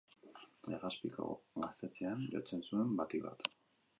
[0.73, 1.27] Legazpiko
[1.65, 3.49] gaztetxean jotzen zuen, batik bat.